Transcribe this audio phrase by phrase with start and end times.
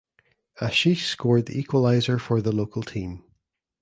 [0.59, 3.23] Ashish scored the equalizer for the local team.